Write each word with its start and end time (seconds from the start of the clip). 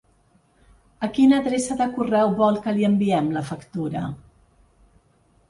A 1.07 1.09
quina 1.17 1.37
adreça 1.45 1.77
de 1.81 1.87
correu 1.97 2.33
vol 2.41 2.57
que 2.65 2.75
li 2.79 2.87
enviem 2.89 3.31
la 3.37 3.45
factura? 3.53 4.05